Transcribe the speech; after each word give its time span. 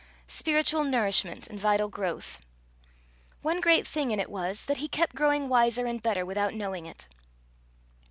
spiritual 0.33 0.83
nourishment 0.83 1.45
and 1.45 1.59
vital 1.59 1.87
growth. 1.87 2.39
One 3.43 3.61
great 3.61 3.85
thing 3.85 4.09
in 4.09 4.19
it 4.19 4.31
was, 4.31 4.65
that 4.65 4.77
he 4.77 4.87
kept 4.87 5.13
growing 5.13 5.47
wiser 5.47 5.85
and 5.85 6.01
better 6.01 6.25
without 6.25 6.55
knowing 6.55 6.87
it. 6.87 7.07